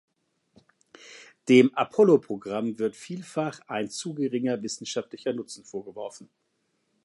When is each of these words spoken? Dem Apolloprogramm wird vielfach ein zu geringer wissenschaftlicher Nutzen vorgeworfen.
Dem 1.47 1.75
Apolloprogramm 1.75 2.79
wird 2.79 2.95
vielfach 2.95 3.59
ein 3.67 3.91
zu 3.91 4.15
geringer 4.15 4.63
wissenschaftlicher 4.63 5.31
Nutzen 5.31 5.63
vorgeworfen. 5.63 6.27